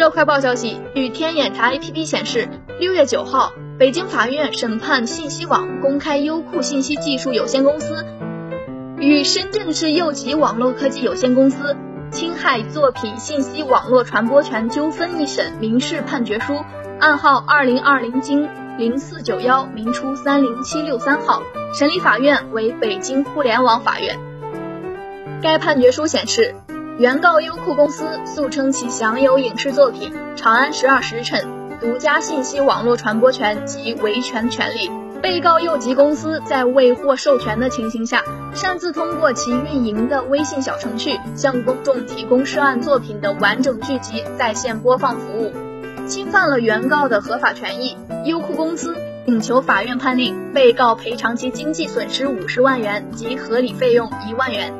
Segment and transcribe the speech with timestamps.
[0.00, 8.06] 热快报消息，据天眼查 APP 显示，六月九号，北京法院审判信息网公开优酷信息技术有限公司
[8.96, 11.76] 与深圳市佑吉网络科技有限公司
[12.10, 16.54] 侵害作品信息网络传播权纠纷一审民事判决书，
[16.98, 18.48] 案号二零二零经
[18.78, 21.42] 零四九幺明初三零七六三号，
[21.74, 24.18] 审理法院为北京互联网法院。
[25.42, 26.54] 该判决书显示。
[27.00, 31.46] 原告优酷公司诉称其享有影视作品《长安十二时辰》
[31.80, 34.90] 独家信息网络传播权及维权权利。
[35.22, 38.22] 被告佑吉公司在未获授权的情形下，
[38.52, 45.52] 擅自通过其运营的微信小程序向公众提供涉案作品的完整剧集在线播放服务，
[46.06, 47.96] 侵犯了原告的合法权益。
[48.26, 48.94] 优酷公司
[49.24, 54.74] 请求法院判令被告赔偿其经济损失五十万元及合理费用一万元。